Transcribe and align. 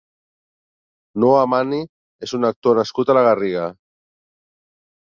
Noah 1.25 1.43
Manni 1.53 1.83
és 2.29 2.35
un 2.39 2.51
actor 2.51 2.83
nascut 2.83 3.15
a 3.17 3.21
la 3.21 3.27
Garriga. 3.31 3.71